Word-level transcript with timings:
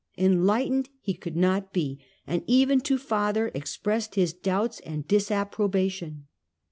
Enlightened 0.17 0.89
he 0.99 1.13
could 1.13 1.35
not 1.35 1.71
be, 1.71 1.99
and 2.25 2.43
even 2.47 2.81
to 2.81 2.97
father 2.97 3.51
expressed 3.53 4.15
his 4.15 4.33
doubts 4.33 4.79
and 4.79 5.07
disapprobation. 5.07 6.25